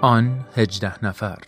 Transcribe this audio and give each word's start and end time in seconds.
آن 0.00 0.40
هجده 0.56 1.04
نفر. 1.04 1.38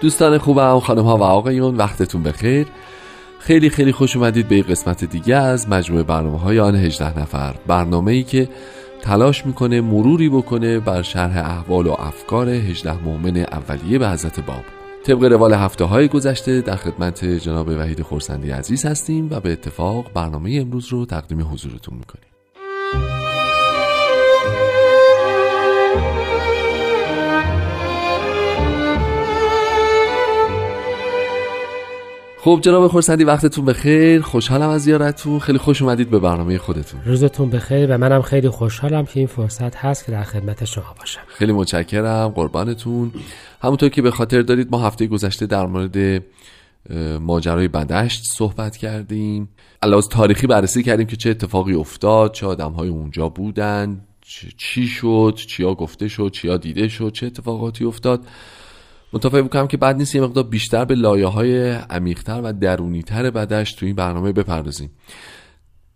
دوستان 0.00 0.38
خوبم 0.38 0.80
خانم 0.80 1.02
ها 1.02 1.16
و 1.16 1.22
آقایون 1.22 1.76
وقتتون 1.76 2.22
بخیر. 2.22 2.66
خیلی 3.38 3.70
خیلی 3.70 3.92
خوش 3.92 4.16
اومدید 4.16 4.48
به 4.48 4.62
قسمت 4.62 5.04
دیگه 5.04 5.36
از 5.36 5.68
مجموعه 5.68 6.02
برنامه 6.02 6.38
های 6.38 6.60
آن 6.60 6.76
18 6.76 7.18
نفر. 7.20 7.54
برنامه 7.66 8.12
ای 8.12 8.22
که 8.22 8.48
تلاش 9.02 9.46
می‌کنه 9.46 9.80
مروری 9.80 10.28
بکنه 10.28 10.78
بر 10.78 11.02
شرح 11.02 11.36
احوال 11.36 11.86
و 11.86 11.92
افکار 11.92 12.48
18 12.48 13.02
مؤمن 13.04 13.36
اولیه 13.36 13.98
به 13.98 14.08
حضرت 14.08 14.40
باب. 14.40 14.64
طبق 15.04 15.24
روال 15.24 15.54
هفته 15.54 15.84
های 15.84 16.08
گذشته 16.08 16.60
در 16.60 16.76
خدمت 16.76 17.24
جناب 17.24 17.68
وحید 17.68 18.02
خورسندی 18.02 18.50
عزیز 18.50 18.86
هستیم 18.86 19.28
و 19.30 19.40
به 19.40 19.52
اتفاق 19.52 20.12
برنامه 20.14 20.58
امروز 20.60 20.88
رو 20.88 21.06
تقدیم 21.06 21.40
حضورتون 21.40 21.94
می‌کنیم. 21.94 22.37
خب 32.48 32.60
جناب 32.62 32.88
خورسندی 32.88 33.24
وقتتون 33.24 33.64
بخیر. 33.64 34.20
خوشحالم 34.20 34.68
از 34.68 34.82
زیارتتون. 34.82 35.38
خیلی 35.38 35.58
خوش 35.58 35.82
اومدید 35.82 36.10
به 36.10 36.18
برنامه 36.18 36.58
خودتون. 36.58 37.00
روزتون 37.04 37.50
بخیر 37.50 37.94
و 37.94 37.98
منم 37.98 38.22
خیلی 38.22 38.48
خوشحالم 38.48 39.06
که 39.06 39.20
این 39.20 39.26
فرصت 39.26 39.76
هست 39.76 40.06
که 40.06 40.12
در 40.12 40.22
خدمت 40.22 40.64
شما 40.64 40.94
باشم. 40.98 41.20
خیلی 41.26 41.52
متشکرم. 41.52 42.28
قربانتون. 42.28 43.12
همونطور 43.62 43.88
که 43.88 44.02
به 44.02 44.10
خاطر 44.10 44.42
دارید 44.42 44.68
ما 44.70 44.78
هفته 44.78 45.06
گذشته 45.06 45.46
در 45.46 45.66
مورد 45.66 46.22
ماجرای 47.20 47.68
بدشت 47.68 48.24
صحبت 48.24 48.76
کردیم. 48.76 49.48
علاوه 49.82 50.08
تاریخی 50.10 50.46
بررسی 50.46 50.82
کردیم 50.82 51.06
که 51.06 51.16
چه 51.16 51.30
اتفاقی 51.30 51.74
افتاد 51.74 52.32
چه 52.32 52.46
آدم 52.46 52.72
های 52.72 52.88
اونجا 52.88 53.28
بودن 53.28 54.00
چی 54.56 54.86
شد 54.86 55.34
چیا 55.36 55.74
گفته 55.74 56.08
شد 56.08 56.30
چیا 56.32 56.56
دیده 56.56 56.88
شد 56.88 57.12
چه 57.12 57.26
اتفاقاتی 57.26 57.84
افتاد. 57.84 58.20
متفق 59.12 59.40
بکنم 59.40 59.66
که 59.66 59.76
بعد 59.76 59.96
نیست 59.96 60.14
یه 60.14 60.20
مقدار 60.20 60.44
بیشتر 60.44 60.84
به 60.84 60.94
لایه 60.94 61.26
های 61.26 61.70
عمیقتر 61.70 62.40
و 62.44 62.52
درونیتر 62.52 63.30
بدش 63.30 63.72
تو 63.72 63.86
این 63.86 63.94
برنامه 63.94 64.32
بپردازیم. 64.32 64.90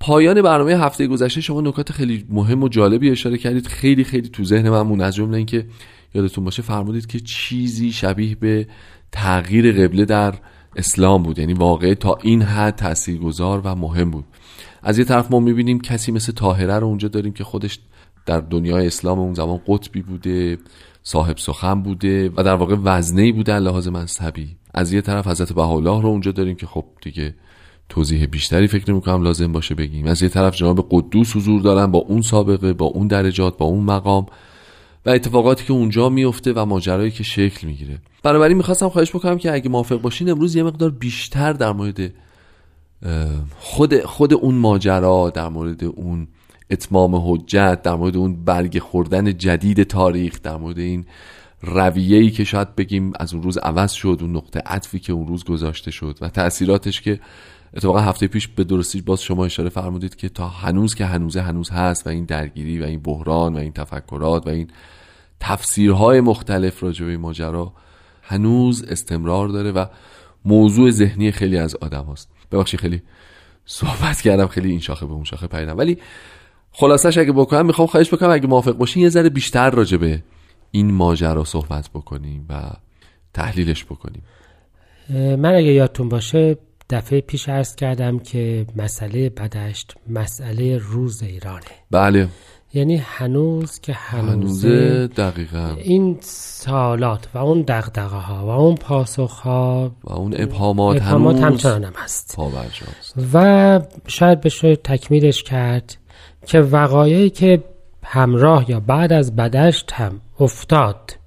پایان 0.00 0.42
برنامه 0.42 0.72
هفته 0.72 1.06
گذشته 1.06 1.40
شما 1.40 1.60
نکات 1.60 1.92
خیلی 1.92 2.26
مهم 2.28 2.62
و 2.62 2.68
جالبی 2.68 3.10
اشاره 3.10 3.38
کردید. 3.38 3.66
خیلی 3.66 4.04
خیلی 4.04 4.28
تو 4.28 4.44
ذهن 4.44 4.70
من 4.70 4.82
مون. 4.82 5.00
از 5.00 5.14
جمله 5.14 5.36
اینکه 5.36 5.66
یادتون 6.14 6.44
باشه 6.44 6.62
فرمودید 6.62 7.06
که 7.06 7.20
چیزی 7.20 7.92
شبیه 7.92 8.34
به 8.34 8.66
تغییر 9.12 9.72
قبله 9.72 10.04
در 10.04 10.34
اسلام 10.76 11.22
بود. 11.22 11.38
یعنی 11.38 11.54
واقعه 11.54 11.94
تا 11.94 12.18
این 12.22 12.42
حد 12.42 12.74
تاثیرگذار 12.74 13.60
و 13.64 13.74
مهم 13.74 14.10
بود. 14.10 14.24
از 14.82 14.98
یه 14.98 15.04
طرف 15.04 15.30
ما 15.30 15.40
می‌بینیم 15.40 15.80
کسی 15.80 16.12
مثل 16.12 16.32
طاهره 16.32 16.78
رو 16.78 16.86
اونجا 16.86 17.08
داریم 17.08 17.32
که 17.32 17.44
خودش 17.44 17.78
در 18.26 18.40
دنیای 18.40 18.86
اسلام 18.86 19.18
اون 19.18 19.34
زمان 19.34 19.60
قطبی 19.66 20.02
بوده. 20.02 20.58
صاحب 21.02 21.38
سخن 21.38 21.82
بوده 21.82 22.30
و 22.36 22.42
در 22.42 22.54
واقع 22.54 22.76
وزنی 22.84 23.32
بوده 23.32 23.58
لحاظ 23.58 23.88
مذهبی. 23.88 24.56
از 24.74 24.92
یه 24.92 25.00
طرف 25.00 25.26
حضرت 25.26 25.52
بهاءالله 25.52 26.02
رو 26.02 26.08
اونجا 26.08 26.32
داریم 26.32 26.56
که 26.56 26.66
خب 26.66 26.84
دیگه 27.02 27.34
توضیح 27.88 28.26
بیشتری 28.26 28.66
فکر 28.66 29.00
کنم 29.00 29.22
لازم 29.22 29.52
باشه 29.52 29.74
بگیم. 29.74 30.06
از 30.06 30.22
یه 30.22 30.28
طرف 30.28 30.56
جناب 30.56 30.86
قدوس 30.90 31.36
حضور 31.36 31.60
دارن 31.60 31.90
با 31.90 31.98
اون 31.98 32.22
سابقه 32.22 32.72
با 32.72 32.86
اون 32.86 33.06
درجات 33.06 33.58
با 33.58 33.66
اون 33.66 33.84
مقام 33.84 34.26
و 35.06 35.10
اتفاقاتی 35.10 35.64
که 35.64 35.72
اونجا 35.72 36.08
میفته 36.08 36.52
و 36.52 36.64
ماجرایی 36.64 37.10
که 37.10 37.22
شکل 37.22 37.66
می‌گیره. 37.66 37.98
بنابراین 38.22 38.56
می‌خواستم 38.56 38.88
خواهش 38.88 39.10
بکنم 39.10 39.38
که 39.38 39.52
اگه 39.52 39.68
موافق 39.68 40.00
باشین 40.00 40.30
امروز 40.30 40.56
یه 40.56 40.62
مقدار 40.62 40.90
بیشتر 40.90 41.52
در 41.52 41.72
مورد 41.72 42.12
خود 43.58 44.04
خود 44.04 44.34
اون 44.34 44.54
ماجرا 44.54 45.30
در 45.30 45.48
مورد 45.48 45.84
اون 45.84 46.28
اتمام 46.72 47.32
حجت 47.32 47.82
در 47.82 47.94
مورد 47.94 48.16
اون 48.16 48.44
برگ 48.44 48.78
خوردن 48.78 49.36
جدید 49.36 49.82
تاریخ 49.82 50.42
در 50.42 50.56
مورد 50.56 50.78
این 50.78 51.06
رویه‌ای 51.62 52.30
که 52.30 52.44
شاید 52.44 52.76
بگیم 52.76 53.12
از 53.20 53.34
اون 53.34 53.42
روز 53.42 53.58
عوض 53.58 53.92
شد 53.92 54.18
اون 54.20 54.36
نقطه 54.36 54.62
عطفی 54.66 54.98
که 54.98 55.12
اون 55.12 55.26
روز 55.26 55.44
گذاشته 55.44 55.90
شد 55.90 56.18
و 56.20 56.28
تاثیراتش 56.28 57.00
که 57.00 57.20
اتفاقا 57.74 58.00
هفته 58.00 58.26
پیش 58.26 58.48
به 58.48 58.64
درستی 58.64 59.00
باز 59.00 59.22
شما 59.22 59.44
اشاره 59.44 59.68
فرمودید 59.68 60.16
که 60.16 60.28
تا 60.28 60.48
هنوز 60.48 60.94
که 60.94 61.06
هنوزه 61.06 61.40
هنوز 61.40 61.70
هست 61.70 62.06
و 62.06 62.10
این 62.10 62.24
درگیری 62.24 62.80
و 62.80 62.84
این 62.84 63.00
بحران 63.00 63.54
و 63.54 63.58
این 63.58 63.72
تفکرات 63.72 64.46
و 64.46 64.50
این 64.50 64.68
تفسیرهای 65.40 66.20
مختلف 66.20 66.82
راجع 66.82 67.06
به 67.06 67.16
ماجرا 67.16 67.72
هنوز 68.22 68.82
استمرار 68.82 69.48
داره 69.48 69.72
و 69.72 69.86
موضوع 70.44 70.90
ذهنی 70.90 71.32
خیلی 71.32 71.58
از 71.58 71.76
آدم 71.76 72.04
هست 72.12 72.28
ببخشید 72.52 72.80
خیلی 72.80 73.02
صحبت 73.64 74.20
کردم 74.20 74.46
خیلی 74.46 74.70
این 74.70 74.80
شاخه 74.80 75.06
به 75.06 75.12
اون 75.12 75.24
شاخه 75.24 75.46
پیدم 75.46 75.78
ولی 75.78 75.98
خلاصش 76.72 77.18
اگه 77.18 77.32
بکنم 77.32 77.66
می‌خوام 77.66 77.88
خواهش 77.88 78.14
بکنم 78.14 78.30
اگه 78.30 78.46
موافق 78.46 78.72
باشین 78.72 79.02
یه 79.02 79.08
ذره 79.08 79.28
بیشتر 79.28 79.70
راجع 79.70 79.96
به 79.96 80.22
این 80.70 80.92
ماجرا 80.92 81.44
صحبت 81.44 81.90
بکنیم 81.94 82.46
و 82.48 82.70
تحلیلش 83.34 83.84
بکنیم. 83.84 84.22
من 85.10 85.54
اگه 85.54 85.72
یادتون 85.72 86.08
باشه 86.08 86.56
دفعه 86.90 87.20
پیش 87.20 87.48
عرض 87.48 87.74
کردم 87.74 88.18
که 88.18 88.66
مسئله 88.76 89.28
بدشت 89.28 89.94
مسئله 90.08 90.78
روز 90.78 91.22
ایرانه. 91.22 91.64
بله. 91.90 92.28
یعنی 92.74 92.96
هنوز 92.96 93.80
که 93.80 93.92
هنوزه 93.92 95.06
دقیقا. 95.06 95.76
این 95.78 96.18
سالات 96.20 97.28
و 97.34 97.38
اون 97.38 97.62
دقدقه 97.62 98.16
ها 98.16 98.46
و 98.46 98.48
اون 98.48 98.74
پاسخ 98.74 99.32
ها 99.32 99.92
و 100.04 100.12
اون 100.12 100.34
ابهامات, 100.36 100.96
ابهامات 100.96 101.36
هنوز 101.36 101.44
همچنان 101.44 101.84
هم 101.84 101.92
هست 101.96 102.38
و 103.34 103.80
شاید 104.06 104.40
بشه 104.40 104.76
تکمیلش 104.76 105.42
کرد. 105.42 105.96
که 106.46 106.60
وقایعی 106.60 107.30
که 107.30 107.62
همراه 108.04 108.70
یا 108.70 108.80
بعد 108.80 109.12
از 109.12 109.36
بدشت 109.36 109.92
هم 109.92 110.20
افتاد 110.40 111.18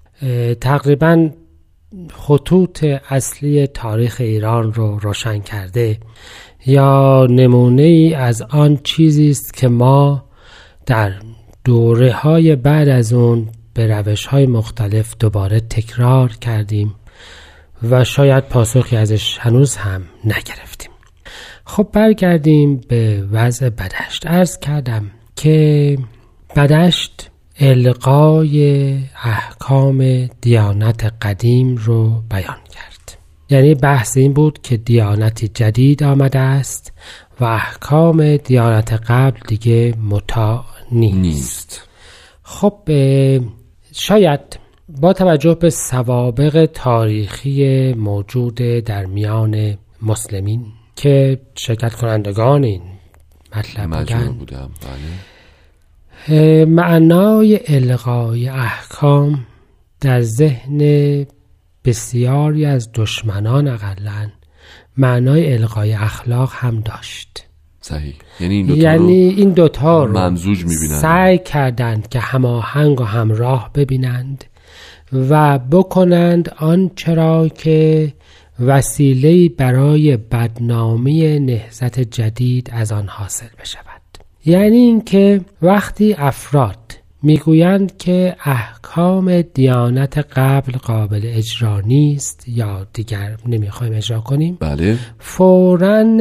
تقریبا 0.61 1.29
خطوط 2.13 2.85
اصلی 3.09 3.67
تاریخ 3.67 4.15
ایران 4.19 4.73
رو 4.73 4.99
روشن 4.99 5.39
کرده 5.39 5.97
یا 6.65 7.27
نمونه 7.29 7.81
ای 7.81 8.13
از 8.13 8.41
آن 8.41 8.79
چیزی 8.83 9.29
است 9.29 9.53
که 9.53 9.67
ما 9.67 10.25
در 10.85 11.13
دوره 11.63 12.11
های 12.11 12.55
بعد 12.55 12.89
از 12.89 13.13
اون 13.13 13.49
به 13.73 13.87
روش 13.87 14.25
های 14.25 14.45
مختلف 14.45 15.15
دوباره 15.19 15.59
تکرار 15.59 16.29
کردیم 16.29 16.95
و 17.89 18.03
شاید 18.03 18.43
پاسخی 18.43 18.97
ازش 18.97 19.37
هنوز 19.37 19.75
هم 19.75 20.01
نگرفتیم. 20.25 20.94
خب 21.65 21.87
برگردیم 21.93 22.81
به 22.87 23.27
وضع 23.31 23.69
بدشت 23.69 24.27
ارز 24.27 24.59
کردم 24.59 25.11
که 25.35 25.97
بدشت 26.55 27.31
القای 27.59 28.91
احکام 29.23 30.25
دیانت 30.41 31.13
قدیم 31.21 31.75
رو 31.75 32.23
بیان 32.29 32.57
کرد. 32.71 33.17
یعنی 33.49 33.75
بحث 33.75 34.17
این 34.17 34.33
بود 34.33 34.61
که 34.61 34.77
دیانتی 34.77 35.47
جدید 35.47 36.03
آمده 36.03 36.39
است 36.39 36.93
و 37.39 37.45
احکام 37.45 38.37
دیانت 38.37 38.93
قبل 38.93 39.39
دیگه 39.47 39.93
متا 40.09 40.65
نیست, 40.91 41.15
نیست. 41.17 41.87
خب 42.43 42.89
شاید 43.93 44.59
با 45.01 45.13
توجه 45.13 45.55
به 45.55 45.69
سوابق 45.69 46.69
تاریخی 46.73 47.93
موجود 47.93 48.55
در 48.85 49.05
میان 49.05 49.77
مسلمین 50.01 50.65
که 50.95 51.41
شرکت 51.55 51.93
کنندگان 51.93 52.63
این 52.63 52.81
مطلب 53.55 54.27
بودم. 54.27 54.69
بله. 56.29 56.65
معنای 56.65 57.59
الغای 57.67 58.49
احکام 58.49 59.45
در 60.01 60.21
ذهن 60.21 60.79
بسیاری 61.85 62.65
از 62.65 62.89
دشمنان 62.93 63.67
اقلا 63.67 64.29
معنای 64.97 65.53
الغای 65.53 65.93
اخلاق 65.93 66.51
هم 66.53 66.79
داشت. 66.79 67.45
صحیح. 67.81 68.15
یعنی 68.39 68.55
این 68.55 68.65
دوتا 68.65 68.81
یعنی 68.81 69.13
این 69.13 69.51
دوتا 69.51 70.05
رو 70.05 70.17
ممزوج 70.17 70.65
می‌بینند 70.65 71.01
سعی 71.01 71.37
کردند 71.37 72.09
که 72.09 72.19
هماهنگ 72.19 73.01
و 73.01 73.03
همراه 73.03 73.71
ببینند 73.75 74.45
و 75.13 75.59
بکنند 75.59 76.49
آنچه 76.57 77.13
را 77.13 77.47
که 77.47 78.13
وسیله 78.59 79.49
برای 79.49 80.17
بدنامی 80.17 81.39
نهزت 81.39 81.99
جدید 81.99 82.69
از 82.73 82.91
آن 82.91 83.07
حاصل 83.07 83.47
بشود. 83.61 84.01
یعنی 84.45 84.77
اینکه 84.77 85.41
وقتی 85.61 86.13
افراد 86.13 86.77
می‌گویند 87.23 87.97
که 87.97 88.35
احکام 88.43 89.41
دیانت 89.41 90.17
قبل 90.17 90.71
قابل 90.71 91.21
اجرا 91.23 91.81
نیست 91.81 92.47
یا 92.47 92.87
دیگر 92.93 93.37
نمی‌خوایم 93.47 93.93
اجرا 93.93 94.19
کنیم 94.19 94.57
بله. 94.59 94.97
فوراً 95.19 96.17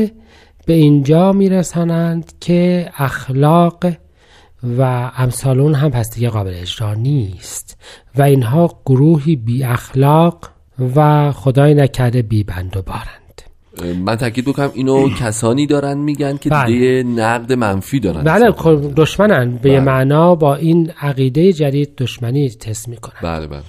به 0.66 0.72
اینجا 0.72 1.32
میرسانند 1.32 2.32
که 2.40 2.90
اخلاق 2.96 3.86
و 4.78 5.10
امثال 5.16 5.60
اون 5.60 5.74
هم 5.74 5.90
پس 5.90 6.14
دیگه 6.14 6.28
قابل 6.28 6.52
اجرا 6.54 6.94
نیست 6.94 7.80
و 8.18 8.22
اینها 8.22 8.80
گروهی 8.86 9.36
بی 9.36 9.64
اخلاق 9.64 10.53
و 10.96 11.32
خدای 11.32 11.74
نکرده 11.74 12.22
بی 12.22 12.44
بند 12.44 12.76
و 12.76 12.82
بارند. 12.82 13.24
من 14.04 14.16
تاکید 14.16 14.44
بکنم 14.44 14.70
اینو 14.74 15.08
کسانی 15.20 15.66
دارن 15.66 15.98
میگن 15.98 16.36
که 16.36 16.50
بله. 16.50 16.66
دیگه 16.66 17.02
نقد 17.02 17.52
منفی 17.52 18.00
دارن 18.00 18.22
بله 18.22 18.50
دشمنن. 18.96 19.50
به 19.56 19.68
بله. 19.68 19.80
معنا 19.80 20.34
با 20.34 20.54
این 20.54 20.90
عقیده 21.00 21.52
جدید 21.52 21.96
دشمنی 21.96 22.50
تست 22.50 22.88
می‌کنن. 22.88 23.20
بله 23.22 23.46
بله. 23.46 23.62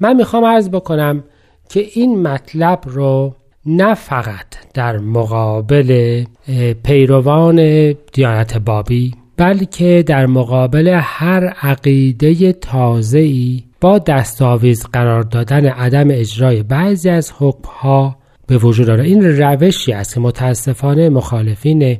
من 0.00 0.16
می‌خوام 0.16 0.44
عرض 0.44 0.68
بکنم 0.68 1.24
که 1.68 1.86
این 1.94 2.22
مطلب 2.22 2.80
رو 2.84 3.34
نه 3.66 3.94
فقط 3.94 4.46
در 4.74 4.98
مقابل 4.98 6.24
پیروان 6.84 7.92
دیانت 8.12 8.58
بابی 8.58 9.14
بلکه 9.36 10.04
در 10.06 10.26
مقابل 10.26 11.00
هر 11.02 11.44
عقیده 11.44 12.52
تازه‌ای 12.52 13.62
با 13.82 13.98
دستاویز 13.98 14.86
قرار 14.92 15.22
دادن 15.22 15.66
عدم 15.66 16.08
اجرای 16.10 16.62
بعضی 16.62 17.10
از 17.10 17.32
حکمها 17.38 18.16
به 18.46 18.58
وجود 18.58 18.90
آره 18.90 19.04
این 19.04 19.22
روشی 19.22 19.92
است 19.92 20.14
که 20.14 20.20
متاسفانه 20.20 21.08
مخالفین 21.08 21.98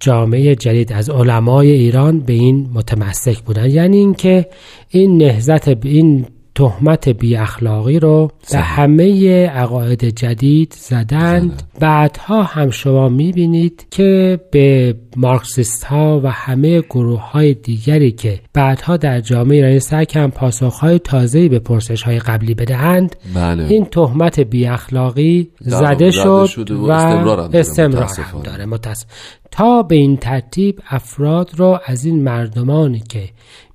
جامعه 0.00 0.54
جدید 0.54 0.92
از 0.92 1.10
علمای 1.10 1.70
ایران 1.70 2.20
به 2.20 2.32
این 2.32 2.70
متمسک 2.74 3.38
بودن 3.38 3.70
یعنی 3.70 3.96
اینکه 3.96 4.46
این 4.88 5.16
نهزت 5.16 5.68
این 5.68 6.26
تهمت 6.54 7.08
بی 7.08 7.36
اخلاقی 7.36 7.98
رو 7.98 8.30
به. 8.52 8.58
همه 8.58 9.46
عقاید 9.46 10.04
جدید 10.04 10.74
زدند 10.78 11.62
بعدها 11.80 12.42
هم 12.42 12.70
شما 12.70 13.08
می‌بینید 13.08 13.86
که 13.90 14.40
به 14.50 14.94
مارکسیست 15.16 15.84
ها 15.84 16.20
و 16.24 16.30
همه 16.30 16.80
گروه 16.80 17.30
های 17.30 17.54
دیگری 17.54 18.12
که 18.12 18.40
بعدها 18.54 18.96
در 18.96 19.20
جامعه 19.20 19.56
ایرانی 19.56 20.06
کردن 20.06 20.30
پاسخ 20.30 20.78
های 20.78 20.98
تازه‌ای 20.98 21.48
به 21.48 21.58
پرسش 21.58 22.02
های 22.02 22.18
قبلی 22.18 22.54
بدهند 22.54 23.16
بله 23.34 23.66
این 23.66 23.84
تهمت 23.84 24.40
بی 24.40 24.66
اخلاقی 24.66 25.50
زده 25.60 26.10
شد 26.10 26.70
و 26.70 26.86
و 26.86 26.90
استمرار 26.90 27.40
هم 27.40 27.46
داره، 27.46 27.60
استمرار 27.60 28.02
هم 28.02 28.02
متاسفانه. 28.02 28.44
داره 28.44 28.66
متاسف. 28.66 29.06
تا 29.50 29.82
به 29.82 29.94
این 29.94 30.16
ترتیب 30.16 30.80
افراد 30.90 31.50
را 31.56 31.80
از 31.86 32.04
این 32.04 32.22
مردمانی 32.22 33.00
که 33.08 33.28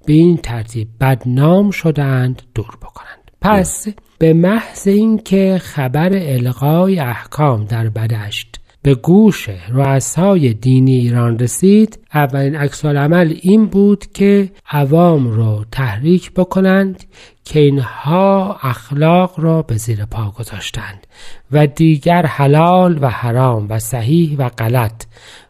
به 0.08 0.14
این 0.14 0.38
ترتیب 0.38 0.88
بدنام 1.02 1.72
شدند 1.72 2.42
دور 2.56 2.78
بکنند. 2.82 3.32
پس 3.42 3.88
به 4.18 4.34
محض 4.34 4.88
اینکه 4.88 5.58
خبر 5.62 6.10
القای 6.14 7.00
احکام 7.00 7.66
در 7.66 7.90
بدشت 7.90 8.60
به 8.82 8.96
گوش 8.96 9.50
رؤسای 9.70 10.54
دینی 10.54 10.96
ایران 10.96 11.40
رسید 11.40 12.00
اولین 12.14 12.56
عکس 12.56 12.86
عمل 12.86 13.36
این 13.42 13.66
بود 13.66 14.06
که 14.14 14.52
عوام 14.72 15.28
رو 15.28 15.66
تحریک 15.72 16.32
بکنند 16.32 17.04
که 17.44 17.60
اینها 17.60 18.58
اخلاق 18.62 19.40
را 19.40 19.62
به 19.62 19.76
زیر 19.78 20.06
پا 20.06 20.32
گذاشتند 20.32 21.08
و 21.52 21.68
دیگر 21.68 22.26
حلال 22.26 22.98
و 23.02 23.10
حرام 23.10 23.66
و 23.70 23.80
صحیح 23.80 24.36
و 24.38 24.50
غلط 24.50 25.04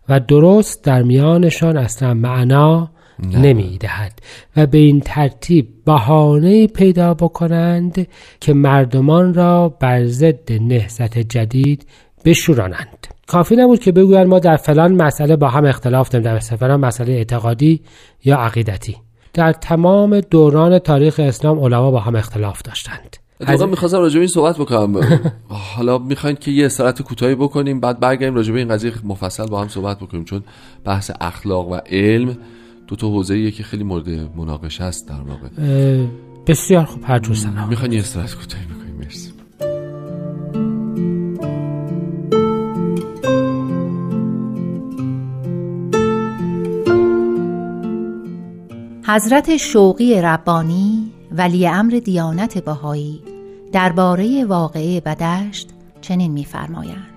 و 0.09 0.19
درست 0.19 0.83
در 0.83 1.01
میانشان 1.03 1.77
اصلا 1.77 2.13
معنا 2.13 2.89
نمی 3.23 3.77
دهد 3.77 4.19
و 4.55 4.65
به 4.65 4.77
این 4.77 4.99
ترتیب 4.99 5.67
بهانه 5.85 6.67
پیدا 6.67 7.13
بکنند 7.13 8.07
که 8.39 8.53
مردمان 8.53 9.33
را 9.33 9.69
بر 9.69 10.05
ضد 10.05 10.51
نهضت 10.51 11.17
جدید 11.17 11.87
بشورانند. 12.25 13.07
کافی 13.27 13.55
نبود 13.55 13.79
که 13.79 13.91
بگویند 13.91 14.27
ما 14.27 14.39
در 14.39 14.55
فلان 14.55 15.01
مسئله 15.01 15.35
با 15.35 15.49
هم 15.49 15.65
اختلاف 15.65 16.09
داریم 16.09 16.25
در 16.25 16.39
فلان 16.39 16.79
مسئله 16.79 17.13
اعتقادی 17.13 17.81
یا 18.23 18.37
عقیدتی. 18.37 18.97
در 19.33 19.53
تمام 19.53 20.19
دوران 20.19 20.79
تاریخ 20.79 21.19
اسلام 21.19 21.59
علما 21.59 21.91
با 21.91 21.99
هم 21.99 22.15
اختلاف 22.15 22.61
داشتند. 22.61 23.17
واقعا 23.47 23.67
می‌خواستم 23.67 23.97
راجع 23.97 24.13
به 24.13 24.19
این 24.19 24.27
صحبت 24.27 24.57
بکنم. 24.57 25.01
حالا 25.49 25.97
می‌خواین 25.97 26.35
که 26.35 26.51
یه 26.51 26.65
استراحت 26.65 27.01
کوتاهی 27.01 27.35
بکنیم 27.35 27.79
بعد 27.79 27.99
برگردیم 27.99 28.35
راجع 28.35 28.53
به 28.53 28.59
این 28.59 28.67
قضیه 28.67 28.91
مفصل 29.03 29.45
با 29.45 29.61
هم 29.61 29.67
صحبت 29.67 29.97
بکنیم 29.97 30.23
چون 30.23 30.43
بحث 30.85 31.11
اخلاق 31.21 31.71
و 31.71 31.75
علم 31.75 32.37
دو 32.87 32.95
تا 32.95 33.07
حوزه‌ایه 33.07 33.51
که 33.51 33.63
خیلی 33.63 33.83
مورد 33.83 34.09
مناقشه 34.09 34.83
است 34.83 35.09
در 35.09 35.21
واقع. 35.21 35.47
بسیار 36.47 36.85
خوب 36.85 37.03
هر 37.05 37.19
جور 37.19 37.35
سلام. 37.35 37.69
می‌خواین 37.69 37.91
یه 37.93 37.99
استراحت 37.99 38.35
کوتاهی 38.35 38.65
بکنیم 38.65 38.95
مرسی. 38.95 39.31
حضرت 49.07 49.57
شوقی 49.57 50.21
ربانی 50.21 51.11
ولی 51.31 51.67
امر 51.67 51.99
دیانت 52.05 52.57
بهایی 52.57 53.21
درباره 53.71 54.45
واقعه 54.45 55.01
بدشت 55.01 55.69
چنین 56.01 56.31
می‌فرمایند. 56.31 57.16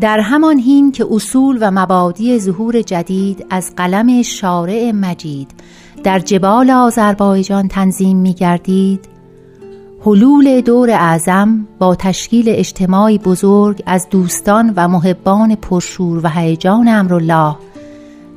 در 0.00 0.20
همان 0.20 0.58
هین 0.58 0.92
که 0.92 1.06
اصول 1.10 1.58
و 1.60 1.70
مبادی 1.70 2.38
ظهور 2.38 2.82
جدید 2.82 3.46
از 3.50 3.72
قلم 3.76 4.22
شارع 4.22 4.92
مجید 4.94 5.50
در 6.04 6.18
جبال 6.18 6.70
آذربایجان 6.70 7.68
تنظیم 7.68 8.16
می 8.16 8.34
گردید 8.34 9.08
حلول 10.06 10.60
دور 10.60 10.90
اعظم 10.90 11.66
با 11.78 11.94
تشکیل 11.94 12.44
اجتماعی 12.48 13.18
بزرگ 13.18 13.82
از 13.86 14.08
دوستان 14.10 14.72
و 14.76 14.88
محبان 14.88 15.54
پرشور 15.54 16.20
و 16.24 16.28
هیجان 16.28 16.88
امرالله 16.88 17.56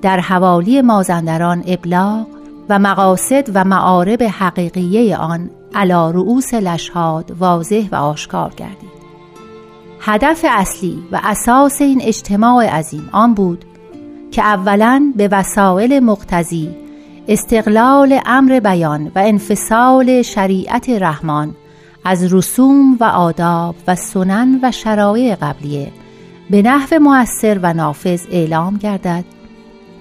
در 0.02 0.20
حوالی 0.20 0.82
مازندران 0.82 1.64
ابلاغ 1.68 2.28
و 2.70 2.80
مقاصد 2.80 3.50
و 3.54 3.64
معارب 3.64 4.24
حقیقیه 4.24 5.18
آن 5.18 5.50
علا 5.76 6.12
رؤوس 6.12 6.54
لشهاد 6.54 7.36
واضح 7.40 7.88
و 7.92 7.96
آشکار 7.96 8.54
گردید. 8.58 9.01
هدف 10.04 10.46
اصلی 10.50 11.04
و 11.12 11.20
اساس 11.24 11.82
این 11.82 12.02
اجتماع 12.02 12.66
عظیم 12.66 13.10
آن 13.12 13.34
بود 13.34 13.66
که 14.32 14.44
اولا 14.44 15.14
به 15.16 15.30
وسایل 15.32 16.00
مقتضی 16.00 16.70
استقلال 17.28 18.20
امر 18.26 18.60
بیان 18.60 19.12
و 19.16 19.20
انفصال 19.20 20.22
شریعت 20.22 20.90
رحمان 20.90 21.56
از 22.06 22.34
رسوم 22.34 22.98
و 23.00 23.04
آداب 23.04 23.76
و 23.88 23.96
سنن 23.96 24.60
و 24.64 24.72
شرایع 24.72 25.36
قبلیه 25.36 25.92
به 26.50 26.62
نحو 26.62 27.00
مؤثر 27.00 27.60
و 27.64 27.74
نافذ 27.74 28.26
اعلام 28.32 28.78
گردد 28.78 29.26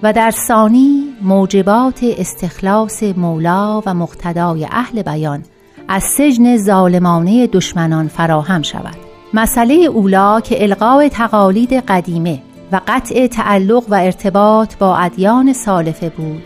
و 0.03 0.13
در 0.13 0.31
ثانی 0.31 1.03
موجبات 1.21 1.99
استخلاص 2.03 3.03
مولا 3.03 3.83
و 3.85 3.93
مقتدای 3.93 4.65
اهل 4.71 5.01
بیان 5.01 5.43
از 5.87 6.03
سجن 6.03 6.57
ظالمانه 6.57 7.47
دشمنان 7.47 8.07
فراهم 8.07 8.61
شود. 8.61 9.10
مسئله 9.33 9.73
اولا 9.73 10.39
که 10.39 10.63
القاء 10.63 11.07
تقالید 11.07 11.73
قدیمه 11.73 12.41
و 12.71 12.81
قطع 12.87 13.27
تعلق 13.27 13.83
و 13.89 13.93
ارتباط 13.95 14.75
با 14.75 14.97
ادیان 14.97 15.53
سالفه 15.53 16.09
بود. 16.09 16.43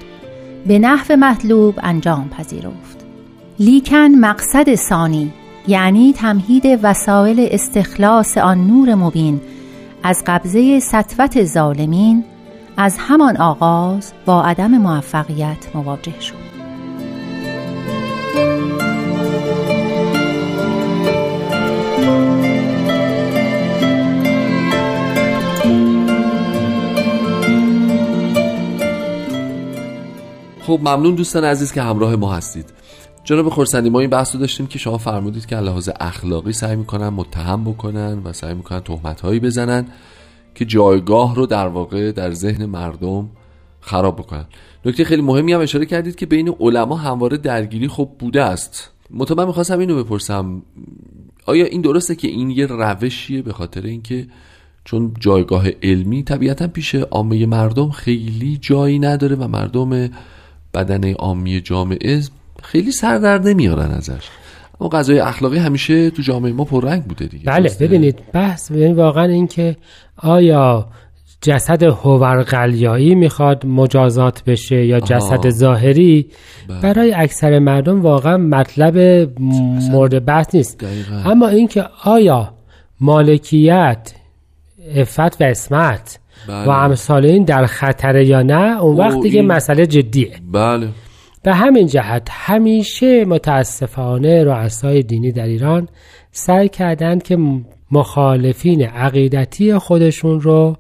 به 0.68 0.80
نحو 0.80 1.16
مطلوب 1.16 1.76
انجام 1.84 2.30
پذیرفت. 2.30 3.06
لیکن 3.60 4.08
مقصد 4.20 4.76
ثانی 4.76 5.34
یعنی 5.68 6.14
تمهید 6.14 6.80
وسایل 6.84 7.48
استخلاص 7.52 8.38
آن 8.38 8.68
نور 8.68 8.96
مبین 8.96 9.42
از 10.04 10.24
قبضه 10.28 10.80
سطوت 10.80 11.44
ظالمین 11.44 12.24
از 12.78 12.98
همان 13.00 13.38
آغاز 13.38 14.14
با 14.26 14.44
عدم 14.44 14.72
موفقیت 14.72 15.76
مواجه 15.76 16.20
شد. 16.20 16.45
خب 30.66 30.80
ممنون 30.82 31.16
دوستان 31.16 31.44
عزیز 31.44 31.74
که 31.74 31.82
همراه 31.82 32.16
ما 32.16 32.34
هستید. 32.34 32.74
جناب 33.24 33.50
خورسندی 33.50 33.90
ما 33.90 34.00
این 34.00 34.10
بحث 34.10 34.36
رو 34.36 34.42
داشتیم 34.42 34.68
که 34.68 34.80
شما 34.80 34.98
فرمودید 34.98 35.46
که 35.46 35.56
لحاظ 35.56 35.90
اخلاقی 36.00 36.54
سعی 36.54 36.76
می‌کنن 36.76 37.10
متهم 37.10 37.64
بکنن 37.64 38.22
و 38.24 38.34
سعی 38.34 38.54
می‌کنن 38.54 38.80
تهمت 38.80 39.22
هایی 39.22 39.40
بزنن 39.40 39.86
که 40.56 40.66
جایگاه 40.66 41.36
رو 41.36 41.46
در 41.46 41.68
واقع 41.68 42.12
در 42.12 42.34
ذهن 42.34 42.66
مردم 42.66 43.30
خراب 43.82 44.16
بکنن. 44.16 44.46
نکته 44.86 45.04
خیلی 45.04 45.22
مهمی 45.22 45.54
هم 45.54 45.60
اشاره 45.60 45.86
کردید 45.86 46.16
که 46.16 46.26
بین 46.26 46.56
علما 46.60 46.96
همواره 46.96 47.38
درگیری 47.38 47.88
خب 47.88 48.10
بوده 48.20 48.44
است. 48.44 48.92
مطمئن 49.12 49.48
می‌خواستم 49.48 49.80
اینو 49.80 50.04
بپرسم. 50.04 50.62
آیا 51.46 51.66
این 51.66 51.82
درسته 51.82 52.16
که 52.16 52.28
این 52.28 52.50
یه 52.50 52.66
روشیه 52.66 53.42
به 53.42 53.54
خاطر 53.54 53.82
اینکه 53.82 54.28
چون 54.84 55.14
جایگاه 55.20 55.68
علمی 55.84 56.24
طبیعتا 56.24 56.68
پیش 56.68 56.96
عامه 56.96 57.46
مردم 57.46 57.90
خیلی 57.90 58.58
جایی 58.62 59.00
نداره 59.00 59.36
و 59.36 59.48
مردم 59.48 60.10
بدن 60.76 61.14
عامی 61.14 61.62
جامعه 61.62 62.22
خیلی 62.64 62.92
سر 62.92 63.18
در 63.18 63.38
نمیارن 63.38 63.92
ازش 63.92 64.30
اما 64.82 64.90
قضای 64.90 65.20
اخلاقی 65.20 65.58
همیشه 65.58 66.10
تو 66.10 66.22
جامعه 66.22 66.52
ما 66.52 66.64
پررنگ 66.64 67.04
بوده 67.04 67.26
دیگه 67.26 67.46
بله 67.46 67.60
درسته؟ 67.60 67.88
ببینید 67.88 68.20
بحث 68.34 68.72
یعنی 68.72 68.94
واقعا 68.94 69.26
این 69.26 69.48
که 69.48 69.76
آیا 70.18 70.88
جسد 71.42 71.84
هوورقلیایی 71.84 73.16
می‌خواد 73.16 73.66
مجازات 73.66 74.44
بشه 74.44 74.86
یا 74.86 75.00
جسد 75.00 75.50
ظاهری 75.50 76.26
بله. 76.68 76.82
برای 76.82 77.14
اکثر 77.14 77.60
مردم 77.60 78.02
واقعا 78.02 78.38
مطلب 78.38 78.98
مورد 79.92 80.26
بحث 80.26 80.56
نیست 80.56 80.80
دقیقاً. 80.80 81.32
اما 81.32 81.48
اینکه 81.48 81.86
آیا 82.04 82.54
مالکیت 83.00 84.14
افت 84.96 85.42
و 85.42 85.44
اسمت 85.44 86.20
بله. 86.48 86.66
و 86.66 86.70
امثال 86.70 87.26
این 87.26 87.44
در 87.44 87.66
خطره 87.66 88.26
یا 88.26 88.42
نه 88.42 88.82
اون 88.82 88.92
او 88.94 89.00
وقت 89.00 89.20
دیگه 89.20 89.40
این- 89.40 89.52
مسئله 89.52 89.86
جدیه. 89.88 90.32
بله. 90.52 90.88
به 91.44 91.54
همین 91.54 91.88
جهت 91.88 92.28
همیشه 92.32 93.26
متاسفانه 93.26 94.44
رؤسای 94.44 95.04
دینی 95.04 95.32
در 95.32 95.44
ایران 95.46 95.88
سعی 96.32 96.70
کردند 96.70 97.24
که 97.24 97.38
مخالفین 97.92 98.82
عقیدتی 98.82 99.78
خودشون 99.78 100.42
رو 100.42 100.78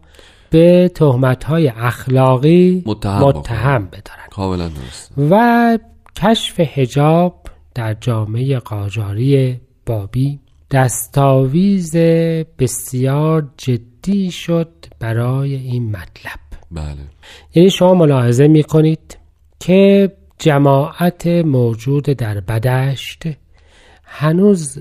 به 0.49 0.91
تهمت‌های 0.95 1.67
اخلاقی 1.67 2.83
متهم 2.85 3.23
متهم 3.23 3.85
بدارن. 3.85 4.27
کاملا 4.31 4.67
درست 4.67 5.11
و 5.31 5.77
کشف 6.21 6.59
حجاب 6.59 7.41
در 7.75 7.93
جامعه 8.01 8.59
قاجاری 8.59 9.59
بابی 9.85 10.39
دستاویز 10.71 11.95
بسیار 12.59 13.47
جدی 13.57 13.94
شد 14.31 14.69
برای 14.99 15.55
این 15.55 15.89
مطلب. 15.89 16.39
بله. 16.71 16.97
یعنی 17.55 17.69
شما 17.69 17.93
ملاحظه 17.93 18.47
می 18.47 18.63
کنید 18.63 19.17
که 19.59 20.11
جماعت 20.39 21.27
موجود 21.27 22.03
در 22.03 22.39
بدشت 22.39 23.23
هنوز 24.03 24.79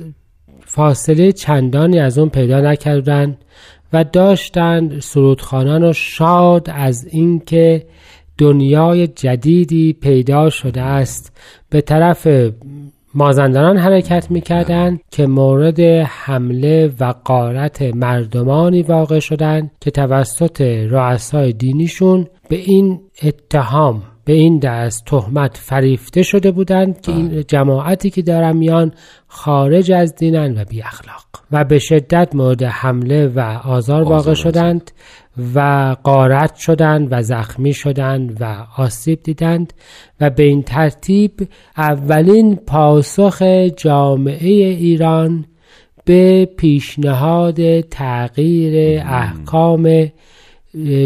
فاصله 0.60 1.32
چندانی 1.32 1.98
از 1.98 2.18
اون 2.18 2.28
پیدا 2.28 2.60
نکردن 2.60 3.36
و 3.92 4.04
داشتند 4.04 5.00
سرودخانان 5.00 5.82
رو 5.82 5.92
شاد 5.92 6.70
از 6.70 7.06
اینکه 7.10 7.86
دنیای 8.38 9.06
جدیدی 9.06 9.92
پیدا 9.92 10.50
شده 10.50 10.82
است. 10.82 11.36
به 11.70 11.80
طرف 11.80 12.26
مازندران 13.14 13.76
حرکت 13.76 14.30
می‌کردند 14.30 15.00
که 15.10 15.26
مورد 15.26 15.80
حمله 16.06 16.92
و 17.00 17.14
قارت 17.24 17.82
مردمانی 17.82 18.82
واقع 18.82 19.18
شدند 19.18 19.70
که 19.80 19.90
توسط 19.90 20.60
رؤسای 20.90 21.52
دینیشون 21.52 22.26
به 22.48 22.56
این 22.56 23.00
اتهام 23.22 24.02
به 24.24 24.32
این 24.32 24.58
دست 24.58 25.04
تهمت 25.04 25.56
فریفته 25.56 26.22
شده 26.22 26.50
بودند 26.50 27.00
که 27.00 27.12
این 27.12 27.44
جماعتی 27.48 28.10
که 28.10 28.22
دارن 28.22 28.56
میان 28.56 28.92
خارج 29.26 29.92
از 29.92 30.14
دینن 30.14 30.60
و 30.60 30.64
بی 30.64 30.82
اخلاق. 30.82 31.24
و 31.52 31.64
به 31.64 31.78
شدت 31.78 32.34
مورد 32.34 32.62
حمله 32.62 33.26
و 33.26 33.40
آزار 33.64 34.02
واقع 34.02 34.34
شدند 34.34 34.90
و 35.54 35.96
قارت 36.02 36.54
شدند 36.54 37.08
و 37.10 37.22
زخمی 37.22 37.72
شدند 37.72 38.36
و 38.40 38.66
آسیب 38.76 39.22
دیدند 39.22 39.72
و 40.20 40.30
به 40.30 40.42
این 40.42 40.62
ترتیب 40.62 41.48
اولین 41.76 42.56
پاسخ 42.56 43.42
جامعه 43.76 44.48
ایران 44.68 45.44
به 46.04 46.48
پیشنهاد 46.56 47.80
تغییر 47.80 49.02
احکام 49.06 50.10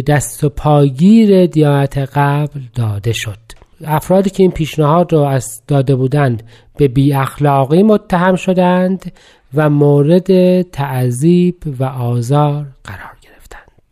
دست 0.06 0.44
و 0.44 0.48
پاگیر 0.48 1.46
دیانت 1.46 1.98
قبل 1.98 2.60
داده 2.74 3.12
شد. 3.12 3.38
افرادی 3.84 4.30
که 4.30 4.42
این 4.42 4.52
پیشنهاد 4.52 5.12
را 5.12 5.30
از 5.30 5.62
داده 5.66 5.94
بودند 5.94 6.42
به 6.76 6.88
بی 6.88 7.14
اخلاقی 7.14 7.82
متهم 7.82 8.36
شدند 8.36 9.12
و 9.54 9.70
مورد 9.70 10.62
تعذیب 10.62 11.56
و 11.78 11.84
آزار 11.84 12.66
قرار 12.84 13.17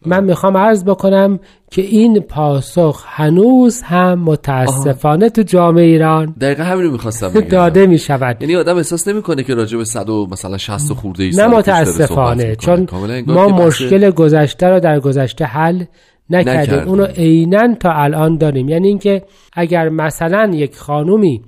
من 0.06 0.24
می‌خوام 0.24 0.56
عرض 0.56 0.84
بکنم 0.84 1.40
که 1.70 1.82
این 1.82 2.20
پاسخ 2.20 3.04
هنوز 3.06 3.82
هم 3.82 4.18
متاسفانه 4.18 5.30
تو 5.30 5.42
جامعه 5.42 5.84
ایران 5.84 6.34
دقیقا 6.40 6.62
همین 6.62 6.90
می‌خواستم 6.90 7.28
بگم. 7.28 7.48
داده 7.48 7.86
می 7.86 7.98
شود 7.98 8.36
یعنی 8.40 8.56
آدم 8.56 8.76
احساس 8.76 9.08
نمی‌کنه 9.08 9.42
که 9.42 9.54
راجع 9.54 9.78
به 9.78 9.84
100 9.84 10.08
و 10.08 10.26
مثلا 10.30 10.58
60 10.58 10.92
خورده 10.92 11.24
ای 11.24 11.30
نه 11.30 11.46
متاسفانه. 11.46 12.56
چون 12.56 12.86
ما 13.26 13.48
مشکل 13.48 14.10
گذشته 14.10 14.68
رو 14.68 14.80
در 14.80 15.00
گذشته 15.00 15.44
حل 15.44 15.84
نکردیم. 16.30 16.60
نکردیم. 16.60 16.88
اونو 16.88 17.04
عینا 17.04 17.74
تا 17.74 17.90
الان 17.92 18.38
داریم. 18.38 18.68
یعنی 18.68 18.88
اینکه 18.88 19.22
اگر 19.52 19.88
مثلا 19.88 20.50
یک 20.54 20.76
خانومی 20.76 21.42